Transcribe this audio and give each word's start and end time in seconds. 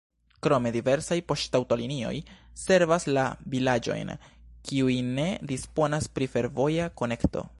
Krome 0.45 0.69
diversaj 0.75 1.17
poŝtaŭtolinioj 1.31 2.13
servas 2.61 3.05
la 3.17 3.25
vilaĝojn, 3.55 4.11
kiuj 4.71 4.97
ne 5.13 5.29
disponas 5.55 6.11
pri 6.17 6.33
fervoja 6.37 6.93
konekto. 7.03 7.49